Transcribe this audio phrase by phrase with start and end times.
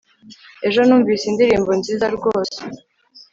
[0.67, 2.59] ejo numvise indirimbo nziza rwose